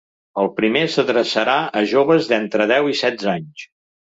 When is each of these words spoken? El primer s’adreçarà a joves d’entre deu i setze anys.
El 0.43 0.47
primer 0.59 0.81
s’adreçarà 0.93 1.57
a 1.83 1.83
joves 1.93 2.31
d’entre 2.33 2.69
deu 2.73 2.91
i 2.95 2.97
setze 3.05 3.31
anys. 3.37 3.69